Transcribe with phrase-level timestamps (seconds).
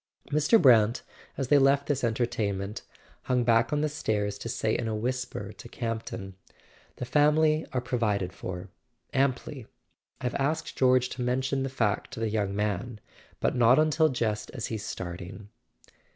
[0.31, 0.59] Mr.
[0.59, 1.03] Brant,
[1.37, 2.81] as they left this entertainment,
[3.25, 6.33] hung back on the stairs to say in a whisper to Campton:
[6.95, 9.67] "The family are provided for—amply.
[10.19, 12.99] I've asked George to mention the fact to the young man;
[13.39, 15.49] but not until just as he's starting."